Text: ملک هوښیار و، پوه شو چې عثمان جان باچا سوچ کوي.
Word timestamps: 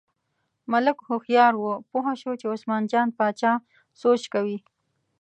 ملک 0.71 0.97
هوښیار 1.07 1.53
و، 1.57 1.63
پوه 1.89 2.11
شو 2.21 2.31
چې 2.39 2.45
عثمان 2.53 2.83
جان 2.91 3.07
باچا 3.17 3.53
سوچ 4.01 4.21
کوي. 4.33 4.57